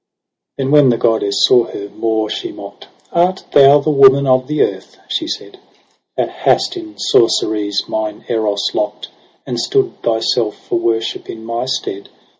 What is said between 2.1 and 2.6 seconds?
she